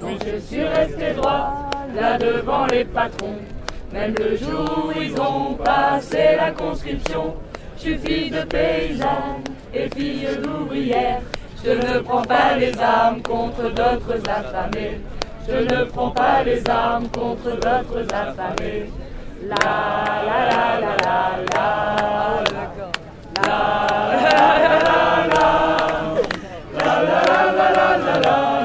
Donc 0.00 0.20
je 0.24 0.38
suis 0.38 0.62
resté 0.64 1.12
droit, 1.14 1.70
là 1.94 2.18
devant 2.18 2.66
les 2.66 2.84
patrons. 2.84 3.38
Même 3.92 4.14
le 4.18 4.36
jour 4.36 4.88
où 4.88 5.00
ils 5.00 5.18
ont 5.20 5.54
passé 5.54 6.36
la 6.36 6.50
conscription, 6.50 7.34
je 7.76 7.82
suis 7.82 7.98
fille 7.98 8.30
de 8.30 8.42
paysanne 8.42 9.42
et 9.72 9.88
fille 9.88 10.28
d'ouvrière. 10.42 11.20
Je 11.64 11.70
ne 11.70 11.98
prends 12.00 12.22
pas 12.22 12.56
les 12.58 12.78
armes 12.78 13.22
contre 13.22 13.62
d'autres 13.70 14.20
affamés. 14.28 15.00
Je 15.48 15.56
ne 15.56 15.84
prends 15.84 16.10
pas 16.10 16.42
les 16.44 16.68
armes 16.68 17.08
contre 17.08 17.50
d'autres 17.54 18.06
affamés. 18.14 18.90
La 19.42 19.54
la 20.26 20.50
la 20.50 20.80
la 20.80 20.96
la 20.98 21.36
la. 21.52 21.66
La 23.36 23.58
la 24.12 24.36
la 24.62 24.68
la 24.68 24.88
la 24.88 25.32
la. 25.32 25.50
La 26.74 27.02
la 27.02 27.20
la 27.26 27.70
la 27.72 27.96
la 27.96 28.20
la. 28.20 28.55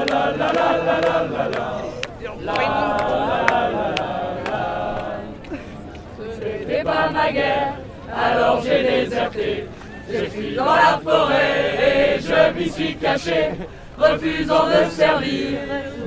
Ma 7.12 7.32
guerre, 7.32 7.74
alors 8.14 8.62
j'ai 8.62 8.82
déserté. 8.82 9.66
J'ai 10.10 10.26
fui 10.26 10.54
dans 10.54 10.74
la 10.74 11.00
forêt 11.02 12.16
et 12.16 12.20
je 12.20 12.58
m'y 12.58 12.68
suis 12.68 12.96
caché, 12.96 13.50
refusant 13.98 14.66
de 14.66 14.90
servir 14.90 15.58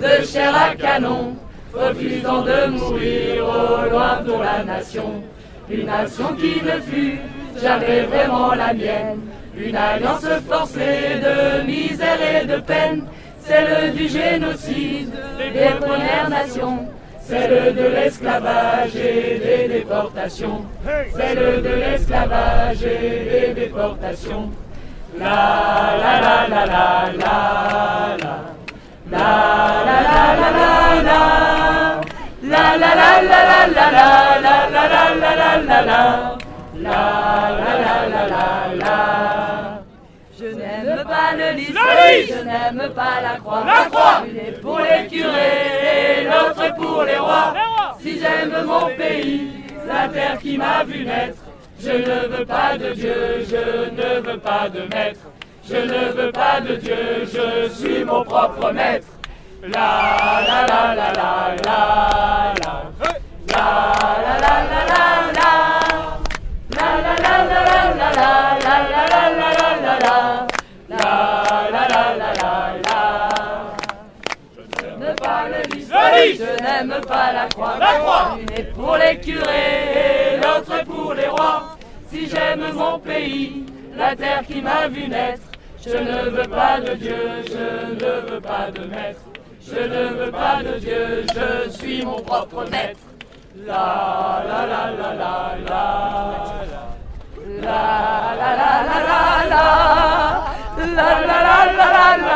de 0.01 0.25
chair 0.25 0.53
à 0.55 0.75
canon, 0.75 1.35
refusant 1.73 2.41
de 2.41 2.67
mourir 2.71 3.45
au 3.45 3.89
loin 3.89 4.21
pour 4.25 4.43
la 4.43 4.63
nation. 4.63 5.23
Une 5.69 5.85
nation 5.85 6.35
qui 6.35 6.61
ne 6.63 6.79
fut 6.81 7.19
jamais 7.59 8.01
vraiment 8.01 8.53
la 8.53 8.73
mienne, 8.73 9.21
une 9.57 9.75
alliance 9.75 10.27
forcée 10.47 11.21
de 11.23 11.65
misère 11.65 12.19
et 12.21 12.45
de 12.45 12.57
peine, 12.57 13.05
celle 13.39 13.93
du 13.93 14.07
génocide 14.07 15.13
des 15.39 15.85
Premières 15.85 16.29
Nations, 16.29 16.87
celle 17.27 17.73
de 17.75 17.87
l'esclavage 17.87 18.95
et 18.95 19.39
des 19.39 19.67
déportations, 19.73 20.65
celle 21.15 21.61
de 21.61 21.69
l'esclavage 21.69 22.83
et 22.83 23.47
des 23.47 23.61
déportations. 23.61 24.51
La 25.17 25.95
la 26.01 26.19
la 26.19 26.47
la 26.47 26.65
la 26.65 26.85
la 27.21 27.35
la. 28.21 28.35
La 29.11 29.27
la 29.87 29.97
la 30.07 30.21
la 30.39 30.49
la 30.51 31.03
la. 31.03 31.19
La 32.43 32.77
la 32.77 32.91
la 32.95 33.21
la 33.21 33.41
la 33.47 33.87
la 33.87 34.17
la 34.41 34.57
la 34.69 34.87
la 34.93 35.05
la 35.15 35.35
la 35.35 35.51
la 35.57 35.81
la. 35.81 36.37
La 36.77 36.99
la 37.59 37.71
la 37.83 37.95
la 38.09 38.23
la 38.27 38.75
la. 38.75 38.95
Je 40.37 40.45
n'aime 40.47 41.03
pas 41.05 41.29
le 41.37 41.55
lycée, 41.55 42.27
je 42.27 42.43
n'aime 42.43 42.89
pas 42.93 43.21
la 43.23 43.39
croix. 43.39 43.63
La 43.65 43.85
croix 43.89 44.23
Une 44.27 44.34
est 44.34 44.34
pour 44.75 44.83
les 44.83 45.07
curés 45.07 46.21
et 46.21 46.23
l'autre 46.25 46.75
pour 46.75 47.03
les 47.03 47.17
rois. 47.17 47.53
Si 47.99 48.19
j'aime 48.19 48.65
mon 48.65 48.87
pays, 48.95 49.51
la 49.87 50.07
terre 50.09 50.37
qui 50.39 50.57
m'a 50.57 50.83
vu 50.83 51.05
naître, 51.05 51.37
je 51.79 51.91
ne 51.91 52.27
veux 52.35 52.45
pas 52.45 52.77
de 52.77 52.93
Dieu, 52.93 53.45
je 53.49 53.89
ne 54.01 54.19
veux 54.21 54.39
pas 54.39 54.69
de 54.69 54.81
maître. 54.93 55.21
Je 55.67 55.77
ne 55.77 56.11
veux 56.11 56.31
pas 56.31 56.61
de 56.61 56.75
Dieu, 56.75 57.25
je 57.25 57.69
suis 57.69 58.03
mon 58.03 58.23
propre 58.23 58.71
maître. 58.71 59.07
La 59.63 60.41
la 60.47 60.67
la 60.67 60.95
la 60.95 61.11
la 61.13 61.55
la 61.65 62.53
la. 62.61 62.91
La 63.47 63.93
la 64.07 64.39
la 64.41 64.55
la 64.71 64.85
la 64.91 65.31
la. 65.33 65.41
La 65.41 65.74
la 77.45 77.49
croix. 77.49 77.77
La 77.79 77.93
croix 77.99 78.37
Une 78.39 78.51
est 78.51 78.73
pour 78.73 78.97
les 78.97 79.19
curés 79.19 80.33
et 80.33 80.37
l'autre 80.37 80.83
pour 80.85 81.13
les 81.13 81.27
rois. 81.27 81.77
Si 82.09 82.27
j'aime 82.27 82.71
mon 82.73 82.99
pays, 82.99 83.65
la 83.95 84.15
terre 84.15 84.43
qui 84.47 84.61
m'a 84.61 84.87
vu 84.87 85.07
naître, 85.07 85.43
je 85.85 85.97
ne 85.97 86.29
veux 86.29 86.49
pas 86.49 86.79
de 86.79 86.93
Dieu, 86.95 87.17
je 87.47 88.05
ne 88.05 88.31
veux 88.31 88.41
pas 88.41 88.71
de 88.71 88.85
maître. 88.87 89.21
Je 89.61 89.79
ne 89.79 90.13
veux 90.13 90.31
pas 90.31 90.61
de 90.63 90.77
Dieu, 90.79 91.25
je 91.35 91.69
suis 91.71 92.03
mon 92.03 92.21
propre 92.21 92.65
maître. 92.69 92.99
La 93.65 94.43
la 94.47 94.65
la 94.65 94.91
la 94.91 95.13
la 95.21 95.55
la 95.67 95.85
la. 96.69 96.85
La 97.61 97.81
la 98.39 98.51
la 98.59 98.73
la 98.87 98.97
la 99.09 99.21
la. 99.51 99.65
La 100.95 101.09
la 101.21 101.29
la 101.29 101.57
la 101.57 101.83
la 101.97 102.17
la 102.19 102.29
la. 102.29 102.35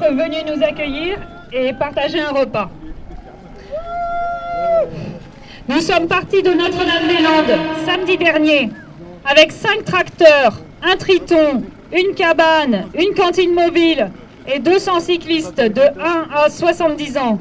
d'être 0.00 0.12
venu 0.12 0.36
nous 0.46 0.62
accueillir 0.62 1.18
et 1.52 1.72
partager 1.72 2.20
un 2.20 2.30
repas. 2.30 2.70
Nous 5.68 5.80
sommes 5.80 6.06
partis 6.06 6.42
de 6.42 6.50
Notre-Dame-des-Landes 6.50 7.58
samedi 7.84 8.16
dernier 8.16 8.70
avec 9.24 9.52
cinq 9.52 9.84
tracteurs, 9.84 10.60
un 10.82 10.96
triton, 10.96 11.62
une 11.92 12.14
cabane, 12.14 12.86
une 12.94 13.14
cantine 13.14 13.52
mobile 13.52 14.10
et 14.46 14.58
200 14.58 15.00
cyclistes 15.00 15.60
de 15.60 15.82
1 15.82 16.28
à 16.34 16.48
70 16.48 17.18
ans. 17.18 17.38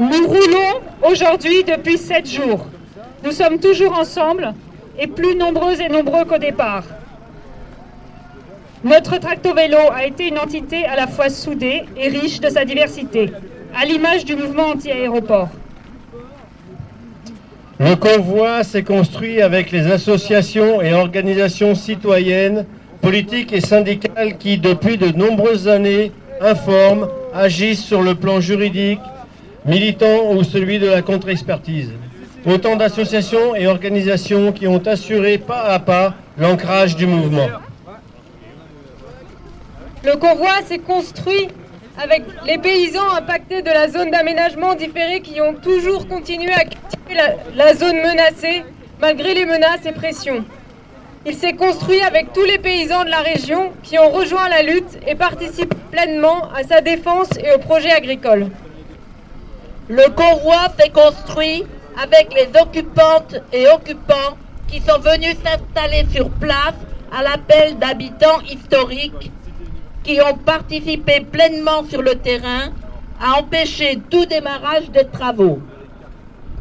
Nous 0.00 0.28
roulons 0.28 0.80
aujourd'hui 1.10 1.64
depuis 1.64 1.96
7 1.96 2.28
jours. 2.28 2.66
Nous 3.24 3.32
sommes 3.32 3.58
toujours 3.58 3.98
ensemble 3.98 4.52
et 4.98 5.06
plus 5.06 5.34
nombreux 5.34 5.80
et 5.80 5.88
nombreux 5.88 6.24
qu'au 6.24 6.38
départ. 6.38 6.84
Notre 8.88 9.18
tracto-vélo 9.18 9.76
a 9.94 10.06
été 10.06 10.28
une 10.28 10.38
entité 10.38 10.86
à 10.86 10.96
la 10.96 11.06
fois 11.06 11.28
soudée 11.28 11.82
et 11.94 12.08
riche 12.08 12.40
de 12.40 12.48
sa 12.48 12.64
diversité, 12.64 13.30
à 13.78 13.84
l'image 13.84 14.24
du 14.24 14.34
mouvement 14.34 14.70
anti-aéroport. 14.70 15.50
Le 17.78 17.96
convoi 17.96 18.64
s'est 18.64 18.84
construit 18.84 19.42
avec 19.42 19.72
les 19.72 19.90
associations 19.90 20.80
et 20.80 20.94
organisations 20.94 21.74
citoyennes, 21.74 22.64
politiques 23.02 23.52
et 23.52 23.60
syndicales 23.60 24.38
qui, 24.38 24.56
depuis 24.56 24.96
de 24.96 25.14
nombreuses 25.14 25.68
années, 25.68 26.10
informent, 26.40 27.08
agissent 27.34 27.84
sur 27.84 28.00
le 28.00 28.14
plan 28.14 28.40
juridique, 28.40 29.00
militant 29.66 30.32
ou 30.32 30.42
celui 30.44 30.78
de 30.78 30.88
la 30.88 31.02
contre-expertise. 31.02 31.92
Autant 32.46 32.76
d'associations 32.76 33.54
et 33.54 33.66
organisations 33.66 34.50
qui 34.50 34.66
ont 34.66 34.82
assuré 34.86 35.36
pas 35.36 35.64
à 35.64 35.78
pas 35.78 36.14
l'ancrage 36.38 36.96
du 36.96 37.06
mouvement. 37.06 37.48
Le 40.08 40.16
convoi 40.16 40.62
s'est 40.66 40.78
construit 40.78 41.48
avec 42.02 42.22
les 42.46 42.56
paysans 42.56 43.10
impactés 43.14 43.60
de 43.60 43.68
la 43.68 43.90
zone 43.90 44.10
d'aménagement 44.10 44.74
différé 44.74 45.20
qui 45.20 45.38
ont 45.42 45.52
toujours 45.52 46.08
continué 46.08 46.50
à 46.50 46.64
cultiver 46.64 47.14
la, 47.14 47.34
la 47.54 47.74
zone 47.74 47.96
menacée 47.96 48.64
malgré 49.02 49.34
les 49.34 49.44
menaces 49.44 49.84
et 49.84 49.92
pressions. 49.92 50.46
Il 51.26 51.34
s'est 51.34 51.52
construit 51.52 52.00
avec 52.00 52.32
tous 52.32 52.44
les 52.44 52.56
paysans 52.56 53.04
de 53.04 53.10
la 53.10 53.20
région 53.20 53.70
qui 53.82 53.98
ont 53.98 54.08
rejoint 54.08 54.48
la 54.48 54.62
lutte 54.62 54.98
et 55.06 55.14
participent 55.14 55.74
pleinement 55.90 56.48
à 56.56 56.62
sa 56.62 56.80
défense 56.80 57.28
et 57.44 57.52
au 57.52 57.58
projet 57.58 57.90
agricole. 57.90 58.46
Le 59.90 60.08
convoi 60.08 60.68
s'est 60.80 60.88
construit 60.88 61.66
avec 62.02 62.32
les 62.32 62.48
occupantes 62.58 63.36
et 63.52 63.68
occupants 63.68 64.38
qui 64.68 64.80
sont 64.80 65.00
venus 65.00 65.36
s'installer 65.44 66.06
sur 66.10 66.30
place 66.30 66.80
à 67.12 67.22
l'appel 67.22 67.78
d'habitants 67.78 68.40
historiques 68.50 69.32
qui 70.02 70.20
ont 70.20 70.36
participé 70.36 71.20
pleinement 71.20 71.84
sur 71.88 72.02
le 72.02 72.14
terrain 72.14 72.70
à 73.20 73.40
empêcher 73.40 74.00
tout 74.10 74.26
démarrage 74.26 74.90
des 74.90 75.06
travaux. 75.06 75.58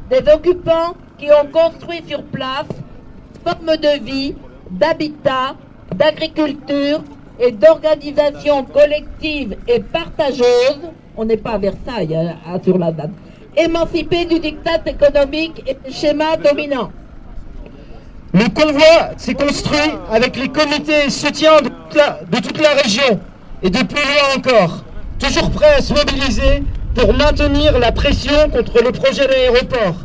Des 0.10 0.24
occupants 0.32 0.96
qui 1.18 1.28
ont 1.32 1.48
construit 1.52 2.04
sur 2.08 2.24
place 2.24 2.68
formes 3.44 3.78
de 3.78 4.04
vie, 4.04 4.36
d'habitat, 4.70 5.56
d'agriculture 5.96 7.02
et 7.40 7.52
d'organisation 7.52 8.64
collective 8.64 9.58
et 9.68 9.80
partageuse, 9.80 10.82
on 11.16 11.26
n'est 11.26 11.38
pas 11.38 11.52
à 11.52 11.58
Versailles 11.58 12.16
hein, 12.16 12.60
sur 12.64 12.78
la 12.78 12.92
date, 12.92 13.12
émancipés 13.56 14.26
du 14.26 14.40
diktat 14.40 14.82
économique 14.86 15.64
et 15.66 15.76
des 15.76 15.92
schémas 15.92 16.38
dominants. 16.38 16.92
Le 18.34 18.50
convoi 18.50 19.12
s'est 19.18 19.34
construit 19.34 19.80
avec 20.12 20.36
les 20.36 20.50
comités 20.50 21.10
soutiens 21.10 21.62
de 21.62 21.70
toute 22.40 22.62
la, 22.62 22.74
région, 22.84 23.20
et 23.64 23.70
de 23.70 23.80
plus 23.80 23.96
loin 23.96 24.38
encore, 24.38 24.84
toujours 25.18 25.50
prêt 25.52 25.76
à 25.78 25.82
se 25.82 25.94
mobiliser 25.94 26.64
pour 26.94 27.14
maintenir 27.14 27.80
la 27.80 27.92
pression 27.92 28.50
contre 28.52 28.84
le 28.84 28.92
projet 28.92 29.28
d'aéroport 29.28 29.96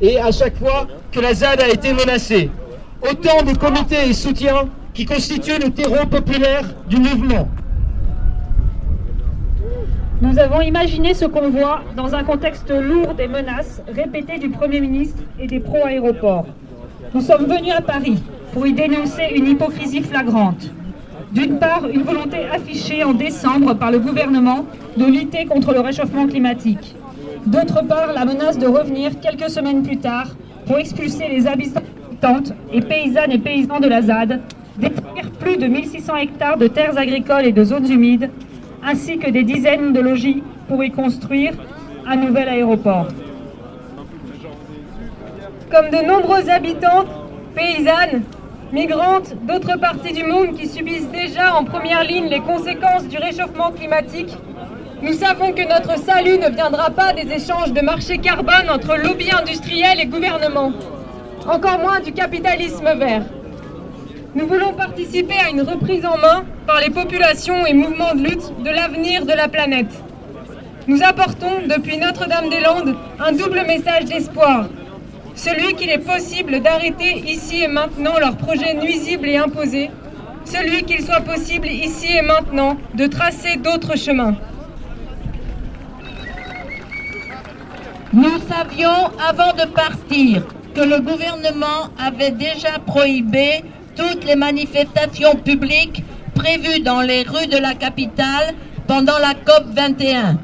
et 0.00 0.18
à 0.18 0.30
chaque 0.30 0.56
fois 0.56 0.86
que 1.12 1.20
la 1.20 1.34
ZAD 1.34 1.60
a 1.60 1.68
été 1.68 1.92
menacée. 1.92 2.50
Autant 3.02 3.42
de 3.42 3.56
comités 3.56 4.08
et 4.08 4.14
soutiens 4.14 4.68
qui 4.94 5.04
constituent 5.04 5.58
le 5.62 5.70
terreau 5.70 6.06
populaire 6.06 6.62
du 6.88 6.96
mouvement. 6.96 7.48
Nous 10.22 10.38
avons 10.38 10.62
imaginé 10.62 11.12
ce 11.12 11.26
convoi 11.26 11.82
dans 11.94 12.14
un 12.14 12.24
contexte 12.24 12.70
lourd 12.70 13.14
des 13.14 13.28
menaces 13.28 13.82
répétées 13.86 14.38
du 14.38 14.48
Premier 14.48 14.80
ministre 14.80 15.22
et 15.38 15.46
des 15.46 15.60
pro-aéroports. 15.60 16.46
Nous 17.14 17.20
sommes 17.20 17.46
venus 17.46 17.72
à 17.76 17.80
Paris 17.80 18.18
pour 18.52 18.66
y 18.66 18.72
dénoncer 18.72 19.28
une 19.34 19.46
hypocrisie 19.46 20.02
flagrante. 20.02 20.72
D'une 21.32 21.58
part, 21.58 21.86
une 21.88 22.02
volonté 22.02 22.38
affichée 22.52 23.04
en 23.04 23.14
décembre 23.14 23.74
par 23.74 23.90
le 23.90 23.98
gouvernement 23.98 24.66
de 24.96 25.04
lutter 25.04 25.44
contre 25.44 25.72
le 25.72 25.80
réchauffement 25.80 26.26
climatique. 26.26 26.94
D'autre 27.46 27.84
part, 27.86 28.12
la 28.12 28.24
menace 28.24 28.58
de 28.58 28.66
revenir 28.66 29.20
quelques 29.20 29.50
semaines 29.50 29.82
plus 29.82 29.98
tard 29.98 30.28
pour 30.66 30.78
expulser 30.78 31.28
les 31.28 31.46
habitantes 31.46 32.52
et 32.72 32.80
paysannes 32.80 33.32
et 33.32 33.38
paysans 33.38 33.80
de 33.80 33.88
la 33.88 34.02
ZAD, 34.02 34.40
détruire 34.78 35.30
plus 35.38 35.56
de 35.56 35.66
1600 35.66 36.16
hectares 36.16 36.58
de 36.58 36.66
terres 36.66 36.98
agricoles 36.98 37.46
et 37.46 37.52
de 37.52 37.64
zones 37.64 37.90
humides, 37.90 38.30
ainsi 38.84 39.18
que 39.18 39.30
des 39.30 39.44
dizaines 39.44 39.92
de 39.92 40.00
logis 40.00 40.42
pour 40.68 40.82
y 40.82 40.90
construire 40.90 41.52
un 42.06 42.16
nouvel 42.16 42.48
aéroport. 42.48 43.08
Comme 45.70 45.90
de 45.90 45.96
nombreux 45.96 46.48
habitantes, 46.48 47.08
paysannes, 47.56 48.22
migrantes 48.72 49.34
d'autres 49.46 49.76
parties 49.78 50.12
du 50.12 50.22
monde 50.22 50.54
qui 50.56 50.68
subissent 50.68 51.10
déjà 51.10 51.56
en 51.56 51.64
première 51.64 52.04
ligne 52.04 52.28
les 52.28 52.38
conséquences 52.38 53.08
du 53.08 53.18
réchauffement 53.18 53.72
climatique, 53.72 54.32
nous 55.02 55.12
savons 55.12 55.52
que 55.52 55.68
notre 55.68 55.98
salut 55.98 56.38
ne 56.38 56.50
viendra 56.50 56.90
pas 56.90 57.12
des 57.12 57.32
échanges 57.32 57.72
de 57.72 57.80
marché 57.80 58.18
carbone 58.18 58.70
entre 58.70 58.96
lobby 58.96 59.28
industriel 59.32 59.98
et 59.98 60.06
gouvernement, 60.06 60.70
encore 61.48 61.80
moins 61.80 61.98
du 61.98 62.12
capitalisme 62.12 62.94
vert. 62.96 63.24
Nous 64.36 64.46
voulons 64.46 64.72
participer 64.72 65.34
à 65.44 65.50
une 65.50 65.62
reprise 65.62 66.06
en 66.06 66.16
main 66.16 66.44
par 66.66 66.80
les 66.80 66.90
populations 66.90 67.66
et 67.66 67.74
mouvements 67.74 68.14
de 68.14 68.22
lutte 68.22 68.62
de 68.62 68.70
l'avenir 68.70 69.26
de 69.26 69.32
la 69.32 69.48
planète. 69.48 69.90
Nous 70.86 71.02
apportons 71.02 71.66
depuis 71.66 71.98
Notre-Dame-des-Landes 71.98 72.94
un 73.18 73.32
double 73.32 73.64
message 73.66 74.04
d'espoir. 74.04 74.66
Celui 75.36 75.74
qu'il 75.74 75.90
est 75.90 75.98
possible 75.98 76.60
d'arrêter 76.60 77.18
ici 77.26 77.62
et 77.62 77.68
maintenant 77.68 78.18
leurs 78.18 78.36
projets 78.36 78.74
nuisibles 78.74 79.28
et 79.28 79.36
imposés. 79.36 79.90
Celui 80.46 80.82
qu'il 80.84 81.04
soit 81.04 81.20
possible 81.20 81.68
ici 81.68 82.08
et 82.16 82.22
maintenant 82.22 82.76
de 82.94 83.06
tracer 83.06 83.56
d'autres 83.56 83.96
chemins. 83.96 84.34
Nous 88.12 88.38
savions 88.48 89.10
avant 89.28 89.52
de 89.52 89.68
partir 89.70 90.42
que 90.74 90.80
le 90.80 91.00
gouvernement 91.00 91.90
avait 91.98 92.30
déjà 92.30 92.78
prohibé 92.78 93.62
toutes 93.94 94.24
les 94.24 94.36
manifestations 94.36 95.34
publiques 95.36 96.02
prévues 96.34 96.80
dans 96.80 97.02
les 97.02 97.22
rues 97.22 97.46
de 97.46 97.58
la 97.58 97.74
capitale 97.74 98.54
pendant 98.86 99.18
la 99.18 99.34
COP 99.34 99.66
21. 99.74 100.38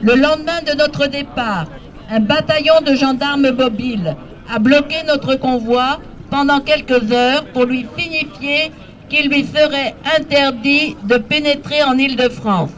Le 0.00 0.14
lendemain 0.14 0.60
de 0.66 0.76
notre 0.78 1.06
départ, 1.08 1.66
un 2.10 2.20
bataillon 2.20 2.80
de 2.84 2.94
gendarmes 2.94 3.50
mobiles 3.50 4.16
a 4.52 4.58
bloqué 4.58 4.96
notre 5.06 5.36
convoi 5.36 6.00
pendant 6.30 6.60
quelques 6.60 7.12
heures 7.12 7.44
pour 7.52 7.64
lui 7.64 7.86
signifier 7.96 8.70
qu'il 9.08 9.28
lui 9.28 9.44
serait 9.44 9.94
interdit 10.18 10.96
de 11.04 11.16
pénétrer 11.16 11.82
en 11.82 11.96
Île-de-France. 11.96 12.70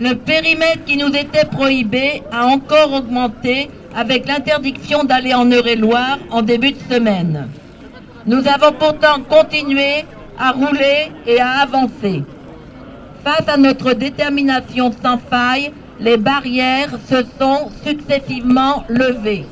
Le 0.00 0.14
périmètre 0.14 0.84
qui 0.86 0.96
nous 0.96 1.08
était 1.08 1.44
prohibé 1.44 2.22
a 2.30 2.46
encore 2.46 2.92
augmenté 2.92 3.68
avec 3.96 4.28
l'interdiction 4.28 5.04
d'aller 5.04 5.34
en 5.34 5.50
Eure-et-Loire 5.50 6.18
en 6.30 6.42
début 6.42 6.72
de 6.72 6.94
semaine. 6.94 7.48
Nous 8.26 8.46
avons 8.46 8.72
pourtant 8.78 9.20
continué 9.28 10.04
à 10.38 10.52
rouler 10.52 11.10
et 11.26 11.40
à 11.40 11.62
avancer. 11.62 12.22
Face 13.24 13.48
à 13.48 13.56
notre 13.56 13.94
détermination 13.94 14.92
sans 15.02 15.18
faille, 15.18 15.72
les 16.00 16.16
barrières 16.16 16.90
se 17.08 17.24
sont 17.38 17.70
successivement 17.84 18.84
levées. 18.88 19.46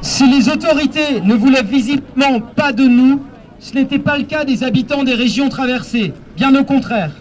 Si 0.00 0.28
les 0.28 0.48
autorités 0.48 1.20
ne 1.20 1.34
voulaient 1.34 1.62
visiblement 1.62 2.40
pas 2.40 2.72
de 2.72 2.84
nous, 2.84 3.22
ce 3.60 3.74
n'était 3.74 3.98
pas 3.98 4.18
le 4.18 4.24
cas 4.24 4.44
des 4.44 4.64
habitants 4.64 5.04
des 5.04 5.14
régions 5.14 5.48
traversées, 5.48 6.12
bien 6.36 6.54
au 6.56 6.64
contraire. 6.64 7.12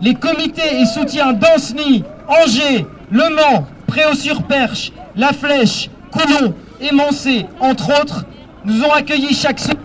Les 0.00 0.14
comités 0.14 0.80
et 0.80 0.86
soutiens 0.86 1.32
d'Anceny, 1.32 2.04
Angers, 2.28 2.86
Le 3.10 3.34
Mans, 3.34 3.66
Préau-sur-Perche, 3.86 4.92
La 5.16 5.32
Flèche, 5.32 5.90
Coulon 6.10 6.54
et 6.80 6.90
entre 7.60 8.00
autres, 8.00 8.24
nous 8.64 8.82
ont 8.82 8.92
accueillis 8.92 9.34
chaque 9.34 9.58
semaine 9.58 9.76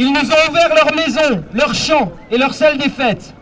ils 0.00 0.10
nous 0.10 0.20
ont 0.20 0.50
ouvert 0.50 0.74
leurs 0.74 0.94
maisons, 0.94 1.44
leurs 1.52 1.74
champs 1.74 2.10
et 2.30 2.38
leurs 2.38 2.54
salles 2.54 2.78
des 2.78 2.88
fêtes. 2.88 3.34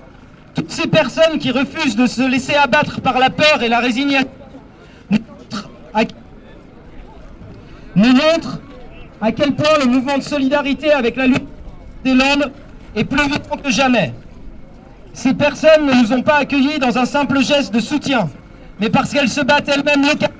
Toutes 0.57 0.73
ces 0.73 0.89
personnes 0.89 1.39
qui 1.39 1.53
refusent 1.53 1.95
de 1.95 2.09
se 2.09 2.29
laisser 2.29 2.55
abattre 2.55 3.01
par 3.01 3.21
la 3.21 3.31
peur 3.31 3.63
et 3.63 3.69
la 3.69 3.79
résignation 3.79 4.29
nous 7.95 8.13
montrent 8.13 8.61
à 9.21 9.31
quel 9.31 9.55
point 9.55 9.79
le 9.79 9.87
mouvement 9.87 10.19
de 10.19 10.23
solidarité 10.23 10.93
avec 10.93 11.15
la 11.15 11.29
lutte 11.29 11.47
des 12.05 12.15
Landes 12.15 12.51
est 12.97 13.05
plus 13.05 13.25
vivant 13.25 13.57
que 13.63 13.71
jamais. 13.71 14.13
Ces 15.13 15.35
personnes 15.35 15.87
ne 15.87 15.93
nous 15.93 16.13
ont 16.13 16.23
pas 16.23 16.39
accueillis 16.39 16.81
dans 16.81 16.99
un 16.99 17.05
simple 17.05 17.41
geste 17.41 17.73
de 17.73 17.81
soutien, 17.81 18.29
mais 18.81 18.91
parce 18.91 19.13
qu'elles 19.13 19.29
se 19.29 19.41
battent 19.41 19.69
elles-mêmes 19.69 20.03
localement 20.03 20.35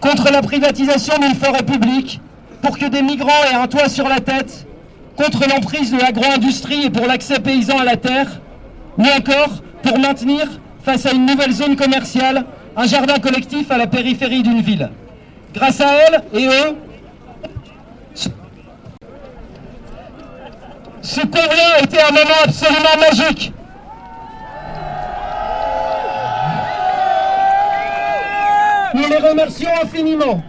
contre 0.00 0.30
la 0.30 0.42
privatisation 0.42 1.14
d'une 1.18 1.34
forêt 1.34 1.62
publique, 1.62 2.20
pour 2.60 2.78
que 2.78 2.86
des 2.86 3.00
migrants 3.00 3.44
aient 3.50 3.54
un 3.54 3.66
toit 3.66 3.88
sur 3.88 4.08
la 4.08 4.20
tête, 4.20 4.65
contre 5.16 5.48
l'emprise 5.48 5.90
de 5.90 5.98
l'agro-industrie 5.98 6.84
et 6.84 6.90
pour 6.90 7.06
l'accès 7.06 7.38
paysan 7.40 7.78
à 7.78 7.84
la 7.84 7.96
terre, 7.96 8.40
ou 8.98 9.04
encore 9.04 9.62
pour 9.82 9.98
maintenir, 9.98 10.46
face 10.82 11.06
à 11.06 11.12
une 11.12 11.26
nouvelle 11.26 11.52
zone 11.52 11.76
commerciale, 11.76 12.44
un 12.76 12.86
jardin 12.86 13.18
collectif 13.18 13.70
à 13.70 13.78
la 13.78 13.86
périphérie 13.86 14.42
d'une 14.42 14.60
ville. 14.60 14.90
Grâce 15.54 15.80
à 15.80 15.92
elles 15.94 16.22
et 16.34 16.46
eux, 16.46 16.76
ce 21.02 21.20
convoi 21.20 21.76
a 21.76 21.82
été 21.82 22.00
un 22.00 22.10
moment 22.10 22.42
absolument 22.44 22.96
magique. 23.00 23.52
Nous 28.94 29.08
les 29.08 29.28
remercions 29.28 29.70
infiniment 29.82 30.42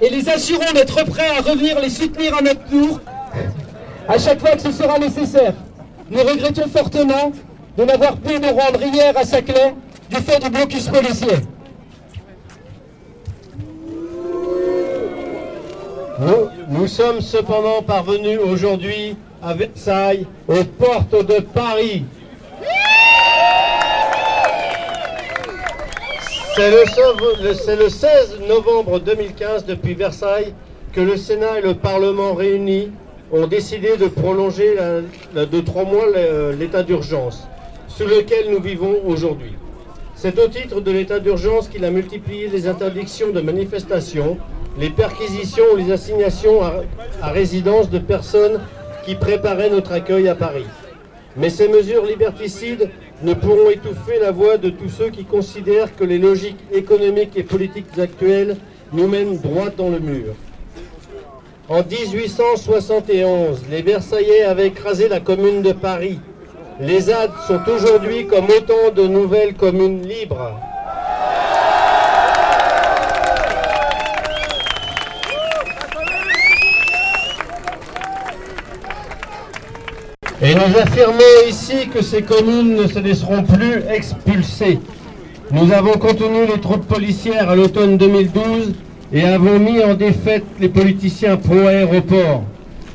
et 0.00 0.10
les 0.10 0.28
assurons 0.28 0.72
d'être 0.74 1.04
prêts 1.04 1.28
à 1.36 1.42
revenir 1.42 1.78
les 1.80 1.90
soutenir 1.90 2.36
à 2.36 2.42
notre 2.42 2.64
tour 2.64 3.00
à 4.10 4.18
chaque 4.18 4.40
fois 4.40 4.50
que 4.50 4.62
ce 4.62 4.72
sera 4.72 4.98
nécessaire. 4.98 5.54
Nous 6.10 6.20
regrettons 6.20 6.68
fortement 6.68 7.30
de 7.78 7.84
n'avoir 7.84 8.16
pu 8.16 8.40
nous 8.40 8.48
rendre 8.48 8.82
hier 8.82 9.16
à 9.16 9.24
Saclay 9.24 9.74
du 10.10 10.16
fait 10.16 10.42
du 10.42 10.50
blocus 10.50 10.88
policier. 10.88 11.36
Nous, 16.68 16.86
sommes 16.86 17.20
cependant 17.20 17.82
parvenus 17.82 18.38
aujourd'hui 18.40 19.16
à 19.42 19.54
Versailles, 19.54 20.26
aux 20.48 20.64
portes 20.64 21.26
de 21.26 21.40
Paris. 21.40 22.04
C'est 26.56 26.70
le, 26.70 27.82
le 27.82 27.88
16 27.88 28.40
novembre 28.48 28.98
2015, 28.98 29.64
depuis 29.64 29.94
Versailles, 29.94 30.52
que 30.92 31.00
le 31.00 31.16
Sénat 31.16 31.58
et 31.58 31.62
le 31.62 31.74
Parlement 31.74 32.34
réunis 32.34 32.90
ont 33.32 33.46
décidé 33.46 33.96
de 33.96 34.08
prolonger 34.08 34.76
de 35.34 35.60
trois 35.60 35.84
mois 35.84 36.06
le- 36.06 36.52
l'état 36.52 36.82
d'urgence, 36.82 37.48
sous 37.88 38.06
lequel 38.06 38.50
nous 38.50 38.60
vivons 38.60 38.96
aujourd'hui. 39.06 39.52
C'est 40.14 40.38
au 40.38 40.48
titre 40.48 40.80
de 40.80 40.90
l'état 40.90 41.18
d'urgence 41.20 41.68
qu'il 41.68 41.84
a 41.84 41.90
multiplié 41.90 42.48
les 42.48 42.66
interdictions 42.66 43.30
de 43.30 43.40
manifestation, 43.40 44.36
les 44.78 44.90
perquisitions 44.90 45.64
ou 45.72 45.76
les 45.76 45.92
assignations 45.92 46.62
à 46.62 47.30
résidence 47.30 47.88
de 47.90 47.98
personnes 47.98 48.60
qui 49.04 49.14
préparaient 49.14 49.70
notre 49.70 49.92
accueil 49.92 50.28
à 50.28 50.34
Paris. 50.34 50.66
Mais 51.36 51.48
ces 51.48 51.68
mesures 51.68 52.04
liberticides 52.04 52.90
ne 53.22 53.34
pourront 53.34 53.70
étouffer 53.70 54.18
la 54.20 54.30
voix 54.32 54.56
de 54.58 54.68
tous 54.70 54.88
ceux 54.88 55.10
qui 55.10 55.24
considèrent 55.24 55.94
que 55.94 56.04
les 56.04 56.18
logiques 56.18 56.58
économiques 56.72 57.36
et 57.36 57.42
politiques 57.44 57.98
actuelles 57.98 58.56
nous 58.92 59.06
mènent 59.06 59.38
droit 59.38 59.70
dans 59.70 59.88
le 59.88 60.00
mur. 60.00 60.34
En 61.72 61.84
1871, 61.84 63.60
les 63.70 63.82
Versaillais 63.82 64.42
avaient 64.42 64.66
écrasé 64.66 65.06
la 65.08 65.20
commune 65.20 65.62
de 65.62 65.70
Paris. 65.70 66.18
Les 66.80 67.02
ZAD 67.02 67.30
sont 67.46 67.60
aujourd'hui 67.70 68.26
comme 68.26 68.46
autant 68.46 68.90
de 68.92 69.06
nouvelles 69.06 69.54
communes 69.54 70.02
libres. 70.02 70.50
Et 80.42 80.56
nous 80.56 80.76
affirmons 80.76 81.20
ici 81.46 81.86
que 81.94 82.02
ces 82.02 82.22
communes 82.22 82.74
ne 82.74 82.88
se 82.88 82.98
laisseront 82.98 83.44
plus 83.44 83.84
expulser. 83.88 84.80
Nous 85.52 85.72
avons 85.72 85.92
contenu 85.92 86.46
les 86.52 86.60
troupes 86.60 86.88
policières 86.88 87.48
à 87.48 87.54
l'automne 87.54 87.96
2012 87.96 88.72
et 89.12 89.24
avons 89.24 89.58
mis 89.58 89.82
en 89.82 89.94
défaite 89.94 90.44
les 90.60 90.68
politiciens 90.68 91.36
pro-aéroport. 91.36 92.44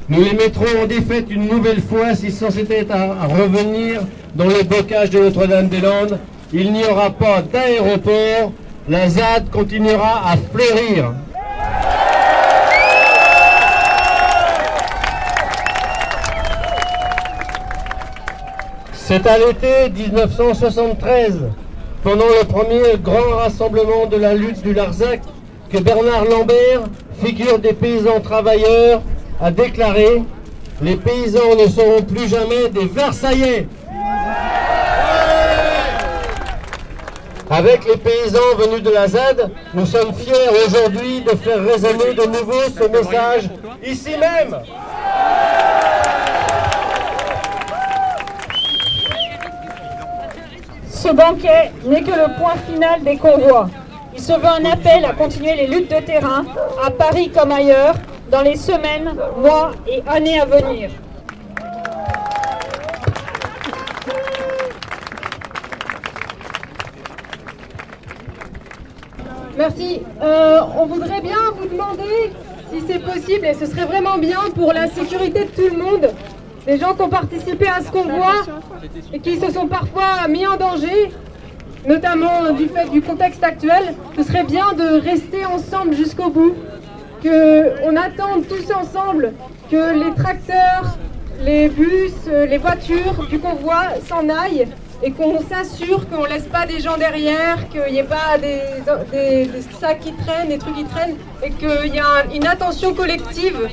Nous 0.08 0.24
les 0.24 0.34
mettrons 0.34 0.84
en 0.84 0.86
défaite 0.86 1.26
une 1.30 1.48
nouvelle 1.48 1.82
fois 1.82 2.16
si 2.16 2.32
sans 2.32 2.58
était 2.58 2.88
à 2.90 3.26
revenir 3.26 4.02
dans 4.36 4.46
le 4.46 4.64
bocage 4.64 5.10
de 5.10 5.20
Notre-Dame-des-Landes. 5.20 6.20
Il 6.54 6.72
n'y 6.72 6.86
aura 6.86 7.10
pas 7.10 7.42
d'aéroport, 7.42 8.52
la 8.88 9.10
ZAD 9.10 9.50
continuera 9.50 10.32
à 10.32 10.38
fleurir. 10.38 11.14
C'est 18.94 19.28
à 19.28 19.38
l'été 19.38 19.90
1973, 19.96 21.42
pendant 22.04 22.26
le 22.26 22.46
premier 22.48 22.98
grand 23.02 23.36
rassemblement 23.38 24.08
de 24.08 24.18
la 24.18 24.34
lutte 24.34 24.64
du 24.64 24.74
Larzac, 24.74 25.22
que 25.70 25.78
Bernard 25.78 26.26
Lambert, 26.26 26.84
figure 27.24 27.60
des 27.60 27.74
paysans 27.74 28.20
travailleurs, 28.22 29.02
a 29.42 29.52
déclaré 29.52 30.24
Les 30.82 30.96
paysans 30.96 31.56
ne 31.58 31.68
seront 31.68 32.02
plus 32.02 32.28
jamais 32.28 32.70
des 32.70 32.86
Versaillais. 32.86 33.68
Avec 37.50 37.86
les 37.86 37.98
paysans 37.98 38.56
venus 38.58 38.82
de 38.82 38.90
la 38.90 39.08
ZAD, 39.08 39.52
nous 39.74 39.86
sommes 39.86 40.14
fiers 40.14 40.50
aujourd'hui 40.66 41.22
de 41.22 41.30
faire 41.36 41.64
résonner 41.64 42.14
de 42.14 42.26
nouveau 42.26 42.62
ce 42.76 42.88
message 42.88 43.50
ici 43.86 44.12
même. 44.18 44.58
Ce 50.90 51.10
banquet 51.14 51.72
n'est 51.86 52.02
que 52.02 52.12
le 52.12 52.38
point 52.40 52.56
final 52.68 53.04
des 53.04 53.18
convois. 53.18 53.70
Il 54.16 54.22
se 54.22 54.32
veut 54.32 54.46
un 54.46 54.64
appel 54.64 55.04
à 55.04 55.12
continuer 55.12 55.56
les 55.56 55.68
luttes 55.68 55.92
de 55.92 56.00
terrain, 56.00 56.46
à 56.84 56.90
Paris 56.90 57.30
comme 57.30 57.52
ailleurs, 57.52 57.96
dans 58.32 58.42
les 58.42 58.56
semaines, 58.56 59.14
mois 59.38 59.72
et 59.86 60.02
années 60.08 60.40
à 60.40 60.46
venir. 60.46 60.90
Merci. 69.58 70.02
Euh, 70.22 70.60
on 70.78 70.86
voudrait 70.86 71.22
bien 71.22 71.38
vous 71.58 71.68
demander 71.68 72.32
si 72.72 72.84
c'est 72.88 73.00
possible, 73.00 73.46
et 73.46 73.54
ce 73.54 73.66
serait 73.66 73.86
vraiment 73.86 74.18
bien 74.18 74.40
pour 74.56 74.72
la 74.72 74.88
sécurité 74.88 75.46
de 75.46 75.50
tout 75.50 75.76
le 75.76 75.84
monde, 75.84 76.10
les 76.66 76.78
gens 76.78 76.94
qui 76.94 77.02
ont 77.02 77.10
participé 77.10 77.68
à 77.68 77.82
ce 77.82 77.92
convoi 77.92 78.34
et 79.14 79.20
qui 79.20 79.38
se 79.40 79.52
sont 79.52 79.68
parfois 79.68 80.28
mis 80.30 80.48
en 80.48 80.56
danger, 80.56 81.12
notamment 81.88 82.52
du 82.52 82.68
fait 82.68 82.90
du 82.90 83.02
contexte 83.02 83.44
actuel, 83.44 83.94
ce 84.18 84.24
serait 84.24 84.44
bien 84.44 84.74
de 84.74 85.02
rester 85.02 85.46
ensemble 85.46 85.96
jusqu'au 85.96 86.30
bout, 86.30 86.56
qu'on 87.22 87.96
attende 87.96 88.48
tous 88.48 88.72
ensemble 88.72 89.34
que 89.70 89.94
les 89.94 90.14
tracteurs, 90.16 90.98
les 91.44 91.70
bus, 91.70 92.14
les 92.28 92.58
voitures 92.58 93.28
du 93.30 93.40
convoi 93.40 93.84
s'en 94.08 94.30
aillent 94.30 94.68
et 95.04 95.12
qu'on 95.12 95.40
s'assure 95.42 96.08
qu'on 96.10 96.24
ne 96.24 96.30
laisse 96.30 96.48
pas 96.48 96.66
des 96.66 96.80
gens 96.80 96.98
derrière, 96.98 97.68
qu'il 97.70 97.92
n'y 97.92 98.00
ait 98.00 98.04
pas 98.04 98.38
des, 98.40 99.50
sacs 99.80 100.00
qui 100.00 100.14
traînent, 100.14 100.50
des 100.50 100.58
trucs 100.58 100.76
qui 100.76 100.86
traînent, 100.86 101.16
et 101.44 101.52
qu'il 101.52 101.94
y 101.94 102.00
a 102.00 102.26
une 102.34 102.48
attention 102.48 102.94
collective 102.94 103.70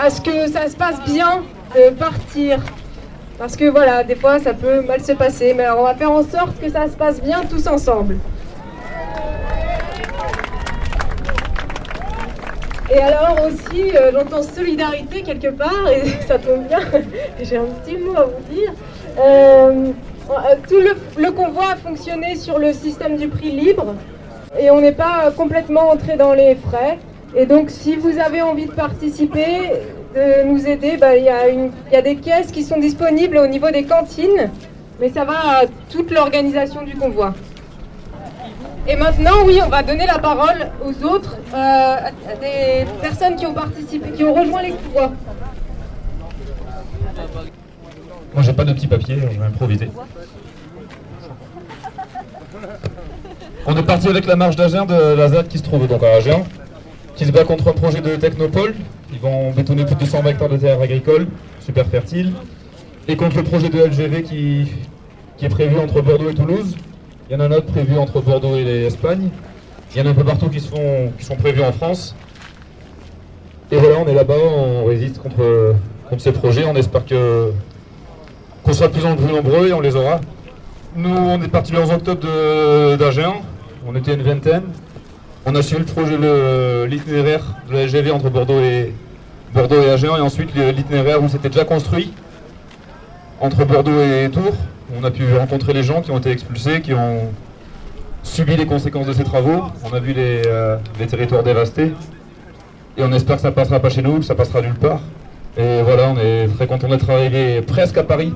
à 0.00 0.10
ce 0.10 0.20
que 0.20 0.48
ça 0.50 0.68
se 0.68 0.76
passe 0.76 1.02
bien 1.06 1.42
de 1.74 1.90
partir. 1.90 2.60
Parce 3.38 3.56
que 3.56 3.64
voilà, 3.64 4.04
des 4.04 4.14
fois 4.14 4.38
ça 4.38 4.54
peut 4.54 4.80
mal 4.82 5.00
se 5.02 5.12
passer, 5.12 5.54
mais 5.54 5.64
alors 5.64 5.80
on 5.80 5.84
va 5.84 5.94
faire 5.94 6.10
en 6.10 6.22
sorte 6.22 6.60
que 6.60 6.70
ça 6.70 6.88
se 6.88 6.96
passe 6.96 7.20
bien 7.20 7.42
tous 7.48 7.66
ensemble. 7.66 8.18
Et 12.90 12.98
alors 13.00 13.38
aussi, 13.46 13.96
euh, 13.96 14.12
j'entends 14.12 14.42
solidarité 14.42 15.22
quelque 15.22 15.48
part, 15.48 15.88
et 15.90 16.06
ça 16.28 16.38
tombe 16.38 16.66
bien, 16.68 16.80
j'ai 17.42 17.56
un 17.56 17.64
petit 17.64 17.96
mot 17.96 18.16
à 18.16 18.24
vous 18.24 18.54
dire. 18.54 18.72
Euh, 19.18 19.92
euh, 20.30 20.54
tout 20.68 20.80
le, 21.20 21.30
convoi 21.32 21.64
a 21.72 21.76
fonctionné 21.76 22.36
sur 22.36 22.58
le 22.58 22.72
système 22.72 23.16
du 23.16 23.28
prix 23.28 23.50
libre 23.50 23.94
et 24.58 24.70
on 24.70 24.80
n'est 24.80 24.92
pas 24.92 25.30
complètement 25.36 25.90
entré 25.90 26.16
dans 26.16 26.32
les 26.32 26.54
frais. 26.54 26.98
Et 27.36 27.46
donc, 27.46 27.68
si 27.68 27.96
vous 27.96 28.18
avez 28.18 28.40
envie 28.40 28.66
de 28.66 28.72
participer, 28.72 29.72
de 30.14 30.48
nous 30.48 30.66
aider, 30.66 30.96
bah, 30.96 31.16
il 31.16 31.24
y, 31.24 31.96
a 31.96 32.02
des 32.02 32.16
caisses 32.16 32.52
qui 32.52 32.62
sont 32.62 32.78
disponibles 32.78 33.36
au 33.36 33.46
niveau 33.46 33.70
des 33.70 33.84
cantines, 33.84 34.50
mais 35.00 35.08
ça 35.08 35.24
va 35.24 35.60
à 35.60 35.62
toute 35.90 36.10
l'organisation 36.10 36.82
du 36.82 36.94
convoi. 36.94 37.34
Et 38.86 38.96
maintenant, 38.96 39.44
oui, 39.46 39.58
on 39.64 39.68
va 39.68 39.82
donner 39.82 40.06
la 40.06 40.18
parole 40.18 40.70
aux 40.84 41.04
autres, 41.04 41.36
euh, 41.52 41.56
à 41.56 42.10
des 42.40 42.86
personnes 43.00 43.34
qui 43.34 43.46
ont 43.46 43.54
participé, 43.54 44.10
qui 44.10 44.24
ont 44.24 44.34
rejoint 44.34 44.62
les 44.62 44.72
convois. 44.72 45.12
Moi, 48.34 48.42
j'ai 48.42 48.52
pas 48.52 48.64
de 48.64 48.72
petit 48.72 48.86
papier, 48.86 49.16
je 49.32 49.38
vais 49.38 49.46
improviser. 49.46 49.90
On 53.66 53.76
est 53.76 53.82
parti 53.82 54.08
avec 54.08 54.26
la 54.26 54.36
marche 54.36 54.56
d'Agen 54.56 54.84
de 54.84 54.94
la 54.94 55.28
ZAD 55.28 55.48
qui 55.48 55.58
se 55.58 55.62
trouve 55.62 55.88
donc 55.88 56.02
à 56.02 56.16
Agen, 56.16 56.44
qui 57.16 57.24
se 57.24 57.32
bat 57.32 57.44
contre 57.44 57.68
un 57.68 57.72
projet 57.72 58.00
de 58.00 58.16
technopole. 58.16 58.74
Ils 59.14 59.20
vont 59.20 59.52
bétonner 59.52 59.84
plus 59.84 59.94
de 59.94 60.00
200 60.00 60.24
hectares 60.26 60.48
de 60.48 60.56
terres 60.56 60.80
agricoles, 60.80 61.28
super 61.60 61.86
fertiles, 61.86 62.32
et 63.06 63.16
contre 63.16 63.36
le 63.36 63.44
projet 63.44 63.68
de 63.68 63.78
LGV 63.78 64.22
qui, 64.24 64.66
est 65.40 65.48
prévu 65.48 65.78
entre 65.78 66.02
Bordeaux 66.02 66.30
et 66.30 66.34
Toulouse. 66.34 66.74
Il 67.28 67.34
y 67.34 67.36
en 67.36 67.40
a 67.40 67.44
un 67.44 67.52
autre 67.52 67.66
prévu 67.66 67.96
entre 67.96 68.20
Bordeaux 68.20 68.56
et 68.56 68.64
l'Espagne. 68.64 69.28
Il 69.94 69.98
y 69.98 70.02
en 70.02 70.06
a 70.06 70.10
un 70.10 70.14
peu 70.14 70.24
partout 70.24 70.48
qui, 70.48 70.58
sont, 70.58 71.12
qui 71.16 71.24
sont 71.24 71.36
prévus 71.36 71.62
en 71.62 71.70
France. 71.70 72.16
Et 73.70 73.76
voilà, 73.76 73.98
on 73.98 74.08
est 74.08 74.14
là-bas, 74.14 74.34
on 74.34 74.84
résiste 74.86 75.18
contre, 75.18 75.76
contre 76.08 76.22
ces 76.22 76.32
projets. 76.32 76.64
On 76.64 76.74
espère 76.74 77.04
que 77.06 77.52
qu'on 78.64 78.72
sera 78.72 78.88
de 78.88 78.94
plus 78.94 79.04
en 79.04 79.14
plus 79.14 79.26
nombreux 79.26 79.68
et 79.68 79.72
on 79.74 79.80
les 79.80 79.94
aura. 79.94 80.20
Nous, 80.96 81.14
on 81.14 81.40
est 81.40 81.48
parti 81.48 81.72
le 81.72 81.80
11 81.80 81.90
octobre 81.92 82.96
d'Agen, 82.96 83.34
on 83.86 83.94
était 83.94 84.14
une 84.14 84.22
vingtaine. 84.22 84.64
On 85.46 85.54
a 85.54 85.62
suivi 85.62 85.82
le 85.82 85.86
projet, 85.86 86.16
l'itinéraire 86.88 87.44
de 87.68 87.74
la 87.74 87.84
LGV 87.84 88.10
entre 88.10 88.30
Bordeaux 88.30 88.60
et, 88.60 88.94
Bordeaux 89.54 89.80
et 89.80 89.90
Agen, 89.90 90.16
et 90.16 90.20
ensuite 90.20 90.50
l'itinéraire 90.54 91.22
où 91.22 91.28
c'était 91.28 91.48
déjà 91.48 91.64
construit 91.64 92.12
entre 93.40 93.64
Bordeaux 93.64 94.00
et 94.00 94.28
Tours. 94.30 94.56
On 95.00 95.04
a 95.04 95.10
pu 95.10 95.24
rencontrer 95.36 95.72
les 95.72 95.82
gens 95.82 96.02
qui 96.02 96.10
ont 96.10 96.18
été 96.18 96.30
expulsés, 96.30 96.80
qui 96.80 96.92
ont 96.92 97.30
subi 98.22 98.56
les 98.56 98.66
conséquences 98.66 99.06
de 99.06 99.12
ces 99.12 99.24
travaux. 99.24 99.62
On 99.84 99.94
a 99.94 100.00
vu 100.00 100.12
les, 100.12 100.42
euh, 100.46 100.76
territoires 101.08 101.42
dévastés. 101.42 101.92
Et 102.96 103.02
on 103.02 103.12
espère 103.12 103.36
que 103.36 103.42
ça 103.42 103.52
passera 103.52 103.80
pas 103.80 103.90
chez 103.90 104.02
nous, 104.02 104.18
que 104.18 104.24
ça 104.24 104.34
passera 104.34 104.60
nulle 104.60 104.74
part. 104.74 105.00
Et 105.56 105.82
voilà, 105.82 106.10
on 106.10 106.18
est 106.18 106.48
très 106.56 106.66
content 106.66 106.88
d'être 106.88 107.08
arrivé 107.08 107.62
presque 107.62 107.96
à 107.96 108.02
Paris 108.02 108.32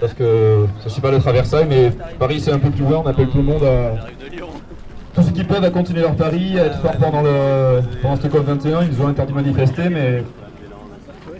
parce 0.00 0.12
que 0.12 0.66
je 0.84 0.88
suis 0.88 1.00
pas 1.00 1.10
d'être 1.10 1.26
à 1.26 1.32
Versailles, 1.32 1.66
mais 1.68 1.90
Paris 2.18 2.40
c'est 2.40 2.52
un 2.52 2.58
peu 2.58 2.70
plus 2.70 2.84
loin, 2.84 3.02
on 3.04 3.08
appelle 3.08 3.28
tout 3.28 3.38
le 3.38 3.44
monde 3.44 3.64
à... 3.64 3.94
Tous 5.14 5.22
ceux 5.22 5.30
qui 5.30 5.44
peuvent 5.44 5.64
à 5.64 5.70
continuer 5.70 6.02
leur 6.02 6.14
pari, 6.14 6.60
à 6.60 6.66
être 6.66 6.80
fort 6.80 6.92
pendant, 6.98 7.22
le... 7.22 7.80
pendant 8.02 8.16
ce 8.16 8.26
COP21, 8.26 8.82
ils 8.82 8.98
nous 8.98 9.02
ont 9.02 9.08
interdit 9.08 9.32
de 9.32 9.38
manifester, 9.38 9.88
mais 9.88 10.22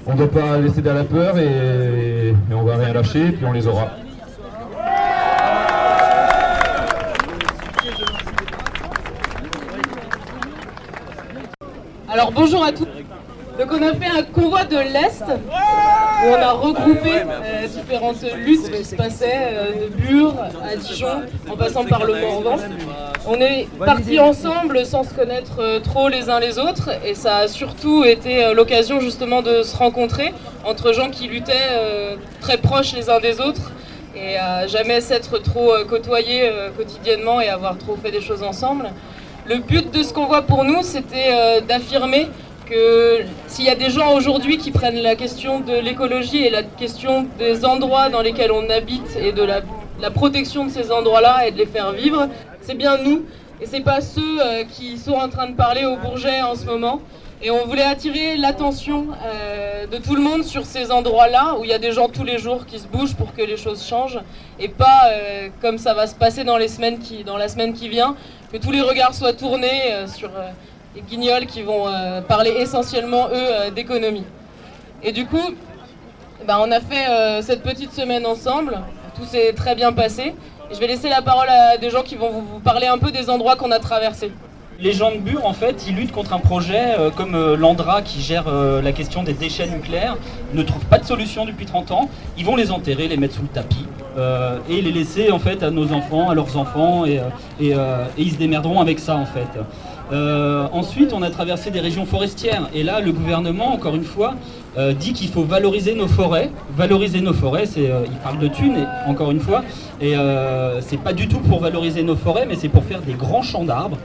on 0.07 0.13
ne 0.13 0.19
doit 0.19 0.31
pas 0.31 0.59
laisser 0.59 0.87
à 0.89 0.95
la 0.95 1.05
peur 1.05 1.39
et... 1.39 2.29
et 2.29 2.55
on 2.55 2.63
va 2.63 2.77
rien 2.77 2.93
lâcher, 2.93 3.33
puis 3.33 3.45
on 3.45 3.53
les 3.53 3.67
aura. 3.67 3.89
Alors 12.09 12.33
bonjour 12.33 12.65
à 12.65 12.73
tous. 12.73 12.87
Donc 13.59 13.69
on 13.73 13.83
a 13.83 13.95
fait 13.95 14.19
un 14.19 14.23
convoi 14.23 14.65
de 14.65 14.77
l'Est 14.77 15.25
où 15.29 16.29
on 16.29 16.35
a 16.35 16.53
regroupé 16.53 17.23
euh, 17.27 17.67
différentes 17.67 18.23
luttes 18.37 18.71
qui 18.71 18.85
se 18.85 18.95
passaient 18.95 19.49
euh, 19.51 19.73
de 19.85 19.89
Bure 19.95 20.35
à 20.63 20.77
Dijon 20.77 21.23
en 21.51 21.57
passant 21.57 21.85
par 21.85 22.05
le 22.05 22.21
Morvan. 22.21 22.57
On 23.29 23.41
est 23.41 23.67
partis 23.85 24.21
ensemble 24.21 24.87
sans 24.87 25.03
se 25.03 25.13
connaître 25.13 25.61
euh, 25.61 25.81
trop 25.81 26.09
les 26.09 26.31
uns 26.31 26.39
les 26.39 26.59
autres 26.59 26.91
et 27.05 27.15
ça 27.15 27.39
a 27.39 27.49
surtout 27.49 28.05
été 28.05 28.55
l'occasion 28.55 29.01
justement 29.01 29.43
de 29.43 29.63
se 29.63 29.77
rencontrer 29.77 30.33
entre 30.65 30.93
gens 30.93 31.11
qui 31.11 31.27
luttaient 31.29 32.17
très 32.41 32.59
proches 32.59 32.93
les 32.95 33.11
uns 33.11 33.21
des 33.21 33.41
autres 33.41 33.73
et 34.15 34.37
à 34.37 34.67
jamais 34.67 35.01
s'être 35.01 35.39
trop 35.39 35.73
côtoyés 35.89 36.51
quotidiennement 36.77 37.41
et 37.41 37.49
avoir 37.49 37.79
trop 37.79 37.97
fait 37.97 38.11
des 38.11 38.21
choses 38.21 38.43
ensemble. 38.43 38.91
Le 39.47 39.59
but 39.59 39.93
de 39.93 40.03
ce 40.03 40.13
convoi 40.13 40.43
pour 40.43 40.65
nous, 40.65 40.83
c'était 40.83 41.61
d'affirmer 41.69 42.29
que 42.67 43.21
s'il 43.47 43.65
y 43.65 43.71
a 43.71 43.75
des 43.75 43.91
gens 43.91 44.13
aujourd'hui 44.15 44.59
qui 44.59 44.71
prennent 44.71 45.01
la 45.01 45.15
question 45.15 45.61
de 45.61 45.73
l'écologie 45.73 46.45
et 46.45 46.51
la 46.51 46.63
question 46.63 47.27
des 47.39 47.65
endroits 47.65 48.09
dans 48.09 48.21
lesquels 48.21 48.53
on 48.53 48.69
habite 48.69 49.17
et 49.21 49.33
de 49.33 49.43
la, 49.43 49.63
protection 50.11 50.67
de 50.67 50.71
ces 50.71 50.93
endroits-là 50.93 51.47
et 51.47 51.53
de 51.53 51.59
les 51.59 51.67
faire 51.67 51.93
vivre, 51.93 52.29
c'est 52.67 52.75
bien 52.75 52.99
nous 52.99 53.25
et 53.61 53.67
c'est 53.67 53.81
pas 53.81 54.01
ceux 54.01 54.41
euh, 54.41 54.65
qui 54.65 54.99
sont 54.99 55.13
en 55.13 55.29
train 55.29 55.49
de 55.49 55.55
parler 55.55 55.85
au 55.85 55.97
Bourget 55.97 56.43
en 56.43 56.57
ce 56.57 56.65
moment. 56.65 57.01
Et 57.41 57.51
on 57.51 57.65
voulait 57.67 57.85
attirer 57.85 58.37
l'attention 58.37 59.09
euh, 59.25 59.87
de 59.87 59.99
tout 59.99 60.17
le 60.17 60.23
monde 60.23 60.43
sur 60.43 60.65
ces 60.65 60.91
endroits-là 60.91 61.55
où 61.59 61.65
il 61.65 61.71
y 61.71 61.73
a 61.73 61.79
des 61.79 61.93
gens 61.93 62.09
tous 62.09 62.25
les 62.25 62.39
jours 62.39 62.67
qui 62.67 62.79
se 62.79 62.87
bougent 62.87 63.15
pour 63.15 63.35
que 63.35 63.43
les 63.43 63.57
choses 63.57 63.87
changent 63.87 64.19
et 64.59 64.69
pas 64.69 65.03
euh, 65.11 65.49
comme 65.61 65.79
ça 65.79 65.95
va 65.95 66.07
se 66.07 66.15
passer 66.15 66.45
dans, 66.45 66.59
la 66.59 66.67
semaine 66.67 66.99
qui 66.99 67.89
vient, 67.89 68.17
que 68.53 68.57
tous 68.57 68.73
les 68.73 68.81
regards 68.81 69.15
soient 69.15 69.35
tournés 69.35 69.83
sur 70.07 70.31
les 70.95 71.03
guignols 71.03 71.47
qui 71.47 71.63
vont 71.63 71.85
parler 72.27 72.51
essentiellement, 72.59 73.29
eux, 73.29 73.71
d'économie. 73.71 74.25
Et 75.03 75.13
du 75.13 75.27
coup, 75.27 75.55
bah, 76.47 76.59
on 76.61 76.71
a 76.73 76.81
fait 76.81 77.43
cette 77.43 77.63
petite 77.63 77.93
semaine 77.93 78.25
ensemble, 78.25 78.81
tout 79.15 79.25
s'est 79.25 79.53
très 79.53 79.75
bien 79.75 79.93
passé. 79.93 80.35
Je 80.73 80.81
vais 80.81 80.89
laisser 80.89 81.09
la 81.09 81.23
parole 81.23 81.49
à 81.49 81.77
des 81.77 81.91
gens 81.91 82.03
qui 82.03 82.17
vont 82.17 82.31
vous 82.31 82.59
parler 82.59 82.87
un 82.87 82.99
peu 82.99 83.13
des 83.13 83.31
endroits 83.31 83.55
qu'on 83.57 83.71
a 83.71 83.79
traversés. 83.79 84.33
Les 84.79 84.93
gens 84.93 85.11
de 85.11 85.19
Bure, 85.19 85.47
en 85.47 85.55
fait, 85.55 85.87
ils 85.89 85.95
luttent 85.95 86.13
contre 86.13 86.35
un 86.35 86.39
projet 86.39 86.99
euh, 86.99 87.11
comme 87.11 87.35
euh, 87.35 87.57
l'Andra 87.57 88.03
qui 88.03 88.21
gère 88.21 88.45
euh, 88.49 88.83
la 88.83 88.93
question 88.93 89.23
des 89.23 89.33
déchets 89.33 89.69
nucléaires, 89.69 90.17
ne 90.53 90.63
trouve 90.63 90.85
pas 90.85 90.99
de 90.99 91.07
solution 91.07 91.47
depuis 91.47 91.65
30 91.65 91.93
ans. 91.93 92.11
Ils 92.37 92.45
vont 92.45 92.57
les 92.57 92.71
enterrer, 92.71 93.09
les 93.09 93.17
mettre 93.17 93.37
sous 93.37 93.43
le 93.43 93.49
tapis 93.49 93.87
et 94.71 94.81
les 94.81 94.93
laisser 94.93 95.31
en 95.31 95.39
fait 95.39 95.63
à 95.63 95.71
nos 95.71 95.93
enfants, 95.93 96.31
à 96.31 96.35
leurs 96.35 96.57
enfants 96.57 97.05
et, 97.05 97.21
ils 97.61 98.33
se 98.33 98.39
démerderont 98.39 98.81
avec 98.81 98.99
ça 98.99 99.15
en 99.15 99.27
fait. 99.27 99.47
Ensuite, 100.73 101.13
on 101.13 101.21
a 101.21 101.29
traversé 101.29 101.71
des 101.71 101.81
régions 101.81 102.07
forestières. 102.07 102.71
Et 102.73 102.83
là, 102.83 103.01
le 103.01 103.13
gouvernement, 103.13 103.75
encore 103.75 103.95
une 103.95 104.05
fois, 104.05 104.35
euh, 104.79 104.93
dit 104.93 105.13
qu'il 105.13 105.29
faut 105.29 105.43
valoriser 105.43 105.95
nos 105.95 106.09
forêts. 106.09 106.51
Valoriser 106.77 107.21
nos 107.21 107.33
forêts, 107.33 107.65
euh, 107.79 108.05
il 108.07 108.17
parle 108.19 108.39
de 108.39 108.49
thunes, 108.49 108.87
encore 109.07 109.31
une 109.31 109.41
fois. 109.41 109.63
Et 110.01 110.15
c'est 110.81 111.01
pas 111.01 111.15
du 111.15 111.27
tout 111.27 111.39
pour 111.39 111.61
valoriser 111.61 112.03
nos 112.03 112.17
forêts, 112.17 112.45
mais 112.47 112.55
c'est 112.55 112.69
pour 112.69 112.85
faire 112.85 113.01
des 113.01 113.15
grands 113.15 113.43
champs 113.43 113.65
d'arbres 113.65 113.97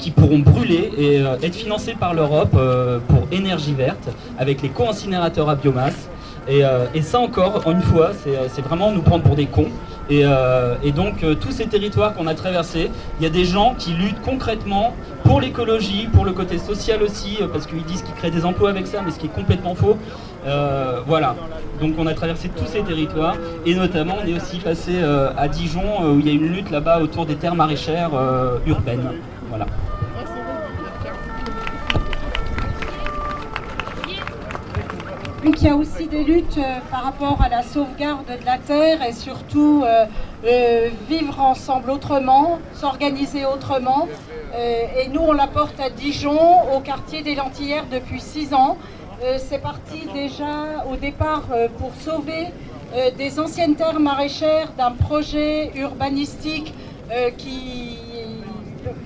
qui 0.00 0.10
pourront 0.10 0.40
brûler 0.40 0.90
et 0.98 1.16
être 1.42 1.54
financés 1.54 1.94
par 1.94 2.12
l'Europe 2.12 2.58
pour 3.06 3.28
énergie 3.30 3.72
verte, 3.72 4.08
avec 4.36 4.62
les 4.62 4.68
co-incinérateurs 4.68 5.48
à 5.48 5.54
biomasse. 5.54 6.08
Et, 6.48 6.62
et, 6.94 7.02
ça 7.02 7.20
encore, 7.20 7.62
une 7.70 7.82
fois, 7.82 8.10
c'est 8.24 8.62
vraiment 8.62 8.90
nous 8.90 9.02
prendre 9.02 9.22
pour 9.22 9.36
des 9.36 9.46
cons. 9.46 9.68
Euh, 10.10 10.76
et, 10.82 10.92
donc 10.92 11.22
euh, 11.22 11.34
tous 11.34 11.50
ces 11.50 11.66
territoires 11.66 12.14
qu'on 12.14 12.26
a 12.26 12.34
traversés, 12.34 12.90
il 13.18 13.22
y 13.22 13.26
a 13.26 13.30
des 13.30 13.44
gens 13.44 13.74
qui 13.78 13.92
luttent 13.92 14.22
concrètement 14.22 14.94
pour 15.24 15.40
l'écologie, 15.40 16.08
pour 16.12 16.24
le 16.24 16.32
côté 16.32 16.58
social 16.58 17.02
aussi, 17.02 17.38
euh, 17.40 17.48
parce 17.48 17.66
qu'ils 17.66 17.84
disent 17.84 18.02
qu'ils 18.02 18.14
créent 18.14 18.30
des 18.30 18.44
emplois 18.44 18.70
avec 18.70 18.86
ça, 18.86 19.02
mais 19.04 19.10
ce 19.10 19.18
qui 19.18 19.26
est 19.26 19.34
complètement 19.34 19.74
faux. 19.74 19.98
voilà, 21.06 21.36
donc 21.80 21.94
on 21.98 22.06
a 22.06 22.14
traversé 22.14 22.48
tous 22.48 22.66
ces 22.66 22.80
territoires, 22.80 23.36
et 23.66 23.74
notamment 23.74 24.14
on 24.22 24.26
est 24.26 24.34
aussi 24.34 24.58
passé 24.58 24.92
à 25.36 25.46
Dijon, 25.48 26.02
où 26.02 26.18
il 26.20 26.26
y 26.26 26.30
a 26.30 26.32
une 26.32 26.48
lutte 26.48 26.70
là-bas 26.70 27.00
autour 27.00 27.26
des 27.26 27.34
terres 27.34 27.54
maraîchères 27.54 28.10
urbaines. 28.66 29.10
Voilà. 29.50 29.66
Il 35.44 35.62
y 35.62 35.68
a 35.68 35.76
aussi 35.76 36.08
des 36.08 36.24
luttes 36.24 36.58
euh, 36.58 36.78
par 36.90 37.04
rapport 37.04 37.40
à 37.40 37.48
la 37.48 37.62
sauvegarde 37.62 38.26
de 38.26 38.44
la 38.44 38.58
terre 38.58 39.02
et 39.04 39.12
surtout 39.12 39.84
euh, 39.84 40.04
euh, 40.44 40.88
vivre 41.08 41.40
ensemble 41.40 41.92
autrement, 41.92 42.58
s'organiser 42.74 43.46
autrement. 43.46 44.08
et 44.52 45.08
nous, 45.08 45.20
on 45.20 45.32
la 45.32 45.46
porte 45.46 45.78
à 45.78 45.90
Dijon, 45.90 46.40
au 46.74 46.80
quartier 46.80 47.22
des 47.22 47.36
Lentillères, 47.36 47.84
depuis 47.90 48.20
six 48.20 48.52
ans. 48.52 48.76
C'est 49.36 49.62
parti 49.62 50.06
déjà 50.12 50.84
au 50.90 50.96
départ 50.96 51.44
pour 51.78 51.92
sauver 52.00 52.46
des 53.16 53.38
anciennes 53.38 53.76
terres 53.76 54.00
maraîchères 54.00 54.72
d'un 54.78 54.92
projet 54.92 55.70
urbanistique 55.76 56.72
qui 57.36 57.98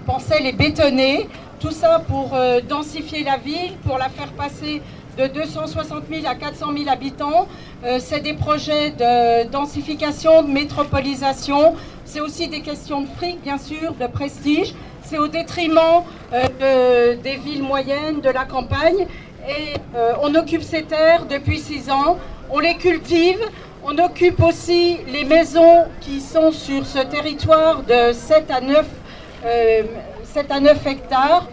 pensait 0.07 0.41
les 0.41 0.53
bétonner. 0.53 1.29
Tout 1.59 1.73
ça 1.73 2.01
pour 2.07 2.37
densifier 2.69 3.25
la 3.25 3.37
ville, 3.37 3.75
pour 3.85 3.99
la 3.99 4.09
faire 4.09 4.33
passer 4.33 4.81
de 5.17 5.27
260 5.27 6.05
000 6.11 6.27
à 6.27 6.35
400 6.35 6.73
000 6.77 6.89
habitants. 6.91 7.47
Euh, 7.85 7.99
c'est 8.01 8.21
des 8.21 8.35
projets 8.35 8.91
de 8.91 9.49
densification, 9.49 10.43
de 10.43 10.51
métropolisation. 10.51 11.75
C'est 12.05 12.21
aussi 12.21 12.49
des 12.49 12.61
questions 12.61 13.03
de 13.03 13.09
fric, 13.17 13.43
bien 13.43 13.59
sûr, 13.59 13.95
de 13.95 14.07
prestige. 14.07 14.75
C'est 15.05 15.19
au 15.19 15.29
détriment 15.29 16.03
euh, 16.33 17.17
des 17.17 17.37
villes 17.37 17.63
moyennes, 17.63 18.21
de 18.21 18.31
la 18.31 18.45
campagne. 18.45 19.07
Et 19.49 19.75
euh, 19.97 20.13
on 20.23 20.35
occupe 20.35 20.63
ces 20.63 20.83
terres 20.83 21.27
depuis 21.27 21.59
six 21.59 21.91
ans. 21.91 22.19
On 22.51 22.59
les 22.59 22.75
cultive. 22.75 23.41
On 23.85 23.99
occupe 23.99 24.41
aussi 24.43 24.99
les 25.13 25.25
maisons 25.25 25.87
qui 26.01 26.21
sont 26.21 26.53
sur 26.53 26.87
ce 26.87 27.01
territoire 27.01 27.83
de 27.83 28.13
7 28.13 28.49
à 28.51 28.61
9, 28.61 28.87
7 30.23 30.53
à 30.53 30.61
9 30.61 30.87
hectares 30.87 31.49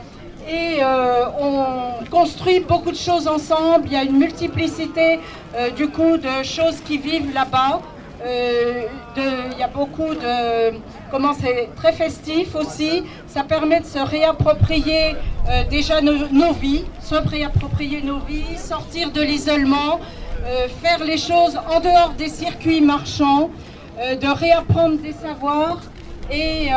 et 0.50 0.80
euh, 0.82 1.26
on 1.40 2.06
construit 2.10 2.60
beaucoup 2.62 2.92
de 2.92 2.98
choses 2.98 3.28
ensemble. 3.28 3.86
Il 3.86 3.94
y 3.94 3.96
a 3.96 4.04
une 4.04 4.18
multiplicité 4.18 5.20
euh, 5.56 5.70
du 5.70 5.90
coup 5.90 6.18
de 6.18 6.44
choses 6.44 6.80
qui 6.86 6.98
vivent 6.98 7.34
là-bas. 7.34 7.82
Euh, 8.26 8.86
il 9.16 9.58
y 9.58 9.64
a 9.64 9.68
beaucoup 9.68 10.14
de 10.14 10.78
comment 11.12 11.34
c'est 11.40 11.70
très 11.76 11.94
festif 11.94 12.56
aussi. 12.56 13.04
Ça 13.28 13.44
permet 13.44 13.80
de 13.80 13.86
se 13.86 14.00
réapproprier 14.00 15.16
déjà 15.70 16.02
nos, 16.02 16.28
nos, 16.32 16.54
vies, 16.54 16.84
se 17.02 17.16
réapproprier 17.16 18.02
nos 18.02 18.20
vies, 18.20 18.58
sortir 18.58 19.12
de 19.12 19.22
l'isolement, 19.22 20.00
faire 20.82 21.04
les 21.04 21.18
choses 21.18 21.58
en 21.74 21.80
dehors 21.80 22.14
des 22.18 22.28
circuits 22.30 22.82
marchands, 22.82 23.50
de 23.98 24.28
réapprendre 24.28 24.98
des 24.98 25.14
savoirs 25.14 25.80
et 26.32 26.70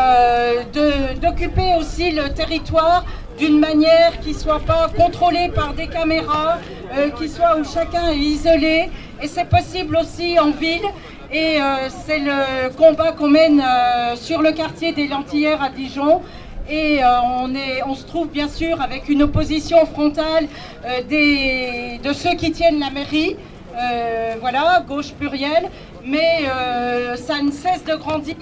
d'occuper 1.20 1.74
aussi 1.78 2.12
le 2.12 2.32
territoire 2.32 3.04
d'une 3.38 3.58
manière 3.58 4.20
qui 4.20 4.30
ne 4.30 4.38
soit 4.38 4.60
pas 4.60 4.88
contrôlée 4.96 5.50
par 5.54 5.74
des 5.74 5.86
caméras, 5.86 6.58
euh, 6.96 7.10
qui 7.10 7.28
soit 7.28 7.56
où 7.58 7.64
chacun 7.64 8.10
est 8.10 8.18
isolé. 8.18 8.90
Et 9.22 9.28
c'est 9.28 9.48
possible 9.48 9.96
aussi 9.96 10.38
en 10.38 10.50
ville. 10.50 10.86
Et 11.32 11.60
euh, 11.60 11.88
c'est 12.06 12.18
le 12.18 12.70
combat 12.76 13.12
qu'on 13.12 13.28
mène 13.28 13.60
euh, 13.60 14.16
sur 14.16 14.42
le 14.42 14.52
quartier 14.52 14.92
des 14.92 15.08
Lentillères 15.08 15.62
à 15.62 15.70
Dijon. 15.70 16.22
Et 16.70 17.00
on, 17.04 17.52
est, 17.56 17.82
on 17.84 17.96
se 17.96 18.06
trouve 18.06 18.28
bien 18.28 18.48
sûr 18.48 18.80
avec 18.80 19.08
une 19.08 19.24
opposition 19.24 19.84
frontale 19.84 20.46
des, 21.08 21.98
de 22.02 22.12
ceux 22.12 22.36
qui 22.36 22.52
tiennent 22.52 22.78
la 22.78 22.90
mairie. 22.90 23.36
voilà, 24.40 24.84
gauche 24.86 25.12
plurielle. 25.12 25.68
Mais 26.04 26.44
ça 27.16 27.42
ne 27.42 27.50
cesse 27.50 27.84
de 27.84 27.96
grandir. 27.96 28.36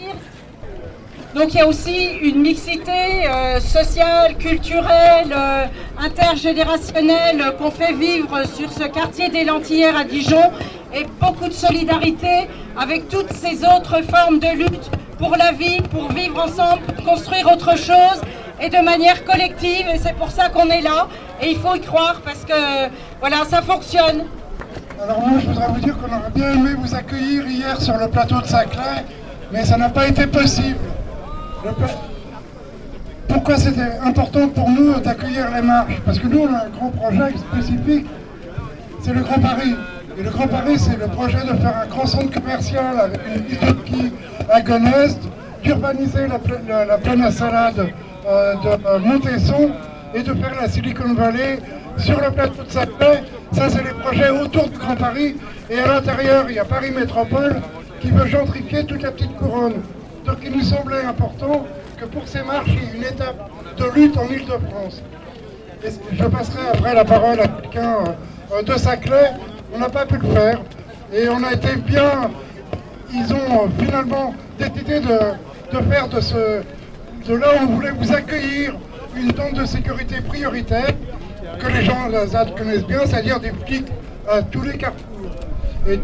Donc 1.35 1.55
il 1.55 1.59
y 1.59 1.61
a 1.61 1.66
aussi 1.66 2.09
une 2.23 2.40
mixité 2.40 3.29
euh, 3.29 3.61
sociale, 3.61 4.37
culturelle, 4.37 5.33
euh, 5.33 5.66
intergénérationnelle 6.01 7.55
qu'on 7.57 7.71
fait 7.71 7.93
vivre 7.93 8.43
sur 8.53 8.73
ce 8.73 8.88
quartier 8.88 9.29
des 9.29 9.45
Lentillères 9.45 9.97
à 9.97 10.03
Dijon 10.03 10.51
et 10.93 11.07
beaucoup 11.21 11.47
de 11.47 11.53
solidarité 11.53 12.49
avec 12.77 13.09
toutes 13.09 13.33
ces 13.33 13.64
autres 13.64 14.03
formes 14.11 14.40
de 14.40 14.57
lutte 14.57 14.90
pour 15.19 15.37
la 15.37 15.53
vie, 15.53 15.81
pour 15.93 16.11
vivre 16.11 16.43
ensemble, 16.43 16.83
pour 16.83 17.12
construire 17.12 17.47
autre 17.53 17.77
chose 17.79 18.21
et 18.61 18.69
de 18.69 18.79
manière 18.85 19.25
collective 19.25 19.87
et 19.95 19.99
c'est 19.99 20.16
pour 20.16 20.33
ça 20.33 20.49
qu'on 20.49 20.69
est 20.69 20.83
là 20.83 21.07
et 21.40 21.51
il 21.53 21.59
faut 21.59 21.77
y 21.77 21.81
croire 21.81 22.23
parce 22.25 22.45
que 22.45 22.88
voilà 23.21 23.45
ça 23.49 23.62
fonctionne. 23.62 24.25
Alors 25.01 25.21
moi 25.21 25.38
je 25.40 25.47
voudrais 25.47 25.69
vous 25.69 25.81
dire 25.81 25.97
qu'on 25.97 26.12
aurait 26.12 26.31
bien 26.35 26.55
aimé 26.55 26.71
vous 26.77 26.93
accueillir 26.93 27.47
hier 27.47 27.81
sur 27.81 27.97
le 27.97 28.09
plateau 28.09 28.40
de 28.40 28.47
Saclay 28.47 29.05
mais 29.53 29.64
ça 29.64 29.77
n'a 29.77 29.90
pas 29.90 30.09
été 30.09 30.27
possible. 30.27 30.79
Pourquoi 33.29 33.57
c'était 33.57 33.99
important 34.03 34.49
pour 34.49 34.70
nous 34.70 34.99
d'accueillir 35.01 35.51
les 35.55 35.62
marches? 35.62 36.01
Parce 36.05 36.18
que 36.18 36.27
nous, 36.27 36.40
on 36.40 36.55
a 36.55 36.64
un 36.64 36.68
grand 36.70 36.90
projet 36.90 37.37
spécifique, 37.37 38.07
c'est 39.03 39.12
le 39.12 39.20
Grand 39.20 39.40
Paris. 39.40 39.75
Et 40.18 40.23
le 40.23 40.31
Grand 40.31 40.49
Paris, 40.49 40.79
c'est 40.79 40.99
le 40.99 41.07
projet 41.07 41.40
de 41.40 41.57
faire 41.59 41.77
un 41.83 41.87
grand 41.87 42.07
centre 42.07 42.33
commercial 42.33 42.99
avec 42.99 43.20
une 43.27 43.83
qui 43.85 44.12
à 44.51 44.61
Gonest, 44.62 45.20
d'urbaniser 45.62 46.27
la, 46.27 46.99
plaine 46.99 47.23
à 47.23 47.31
salade 47.31 47.88
euh, 48.27 48.55
de 48.55 48.87
euh, 48.87 48.99
Montesson 48.99 49.70
et 50.14 50.23
de 50.23 50.35
faire 50.35 50.55
la 50.61 50.68
Silicon 50.68 51.14
Valley 51.14 51.61
sur 51.99 52.20
le 52.20 52.31
plateau 52.31 52.62
de 52.64 52.70
Saclay. 52.70 53.23
Ça, 53.53 53.68
c'est 53.68 53.85
les 53.85 53.94
projets 54.03 54.31
autour 54.31 54.68
du 54.68 54.79
Grand 54.79 54.96
Paris. 54.96 55.37
Et 55.68 55.79
à 55.79 55.87
l'intérieur, 55.87 56.46
il 56.49 56.57
y 56.57 56.59
a 56.59 56.64
Paris 56.64 56.90
Métropole 56.90 57.61
qui 58.01 58.11
veut 58.11 58.27
gentrifier 58.27 58.85
toute 58.85 59.03
la 59.03 59.12
petite 59.12 59.37
couronne. 59.37 59.75
Donc 60.24 60.38
il 60.42 60.52
nous 60.52 60.62
semblait 60.62 61.02
important 61.02 61.66
que 61.98 62.04
pour 62.04 62.26
ces 62.28 62.42
marches, 62.42 62.68
il 62.68 62.74
y 62.74 62.78
ait 62.78 62.96
une 62.98 63.04
étape 63.04 63.50
de 63.76 63.85
lutte 63.94 64.16
en 64.16 64.26
Ile-de-France. 64.26 65.02
Je 66.12 66.24
passerai 66.24 66.68
après 66.74 66.94
la 66.94 67.04
parole 67.04 67.40
à 67.40 67.48
quelqu'un 67.48 68.04
euh, 68.52 68.62
de 68.62 68.74
Saclay. 68.74 69.33
On 69.74 69.78
n'a 69.78 69.88
pas 69.88 70.04
pu 70.04 70.18
le 70.18 70.28
faire 70.28 70.61
et 71.12 71.28
on 71.28 71.42
a 71.42 71.52
été 71.52 71.76
bien. 71.76 72.30
Ils 73.12 73.33
ont 73.33 73.64
euh, 73.64 73.68
finalement 73.78 74.35
décidé 74.59 75.00
de, 75.00 75.78
faire 75.90 76.09
de, 76.09 76.20
ce, 76.20 76.62
de 77.26 77.35
là 77.35 77.48
où 77.54 77.64
on 77.64 77.74
voulait 77.74 77.92
vous 77.92 78.12
accueillir 78.12 78.74
une 79.16 79.35
zone 79.35 79.54
de 79.54 79.64
sécurité 79.64 80.20
prioritaire 80.20 80.94
que 81.59 81.66
les 81.66 81.85
gens 81.85 82.09
la 82.09 82.26
ZAD 82.26 82.56
connaissent 82.56 82.87
bien, 82.87 83.00
c'est-à-dire 83.06 83.40
des 83.40 83.52
flics 83.66 83.88
à 84.30 84.42
tous 84.42 84.62
les 84.62 84.76
carrefours. 84.76 85.30
Et 85.88 85.98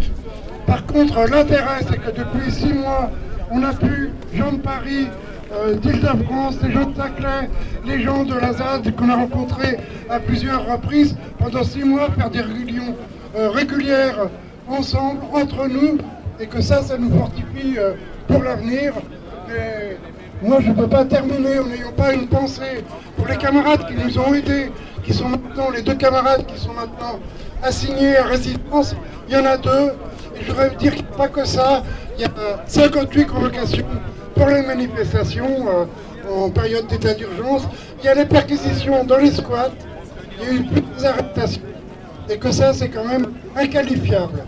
par 0.66 0.84
contre, 0.86 1.20
l'intérêt, 1.28 1.80
c'est 1.88 1.98
que 1.98 2.10
depuis 2.10 2.50
six 2.50 2.72
mois, 2.72 3.10
on 3.50 3.62
a 3.62 3.72
pu, 3.72 4.10
Jean 4.34 4.52
de 4.52 4.58
Paris, 4.58 5.08
euh, 5.52 5.74
d'Île-de-France, 5.74 6.56
les 6.62 6.72
gens 6.72 6.86
de 6.86 6.96
Saclay, 6.96 7.48
les 7.86 8.02
gens 8.02 8.24
de 8.24 8.34
la 8.34 8.52
ZAD 8.52 8.94
qu'on 8.96 9.08
a 9.08 9.16
rencontrés 9.16 9.78
à 10.10 10.18
plusieurs 10.18 10.66
reprises 10.66 11.16
pendant 11.38 11.62
six 11.62 11.84
mois, 11.84 12.10
faire 12.10 12.30
des 12.30 12.40
réunions 12.40 12.96
euh, 13.36 13.50
régulières 13.50 14.28
ensemble, 14.68 15.20
entre 15.32 15.68
nous, 15.68 15.98
et 16.40 16.46
que 16.46 16.60
ça, 16.60 16.82
ça 16.82 16.98
nous 16.98 17.16
fortifie 17.16 17.78
euh, 17.78 17.92
pour 18.26 18.42
l'avenir. 18.42 18.94
Moi, 20.42 20.58
je 20.60 20.68
ne 20.68 20.74
peux 20.74 20.88
pas 20.88 21.04
terminer 21.04 21.60
en 21.60 21.66
n'ayant 21.66 21.92
pas 21.96 22.12
une 22.12 22.26
pensée 22.26 22.84
pour 23.16 23.26
les 23.26 23.36
camarades 23.36 23.86
qui 23.86 23.94
nous 23.94 24.18
ont 24.18 24.34
aidés, 24.34 24.70
qui 25.02 25.14
sont 25.14 25.28
maintenant, 25.28 25.70
les 25.70 25.82
deux 25.82 25.94
camarades 25.94 26.44
qui 26.46 26.58
sont 26.58 26.74
maintenant 26.74 27.20
assignés 27.62 28.16
à 28.18 28.24
résidence. 28.24 28.96
Il 29.28 29.34
y 29.34 29.38
en 29.38 29.46
a 29.46 29.56
deux. 29.56 29.92
Et 30.38 30.42
je 30.42 30.50
voudrais 30.50 30.70
dire 30.76 30.92
pas 31.16 31.28
que 31.28 31.44
ça. 31.44 31.82
Il 32.18 32.22
y 32.22 32.24
a 32.24 32.30
58 32.66 33.26
convocations 33.26 33.86
pour 34.34 34.46
les 34.48 34.62
manifestations 34.62 35.66
euh, 35.68 35.84
en 36.30 36.50
période 36.50 36.86
d'état 36.86 37.12
d'urgence. 37.12 37.62
Il 38.00 38.06
y 38.06 38.08
a 38.08 38.14
les 38.14 38.24
perquisitions 38.24 39.04
dans 39.04 39.18
les 39.18 39.30
squats. 39.30 39.70
Il 40.40 40.46
y 40.46 40.50
a 40.50 40.54
eu 40.54 40.64
plus 40.64 41.02
d'arrestations. 41.02 41.62
Et 42.30 42.38
que 42.38 42.50
ça, 42.50 42.72
c'est 42.72 42.88
quand 42.88 43.04
même 43.04 43.32
inqualifiable. 43.54 44.44